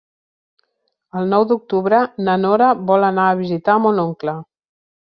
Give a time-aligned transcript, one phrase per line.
[1.21, 4.39] El nou d'octubre na Nora vol anar a visitar mon oncle.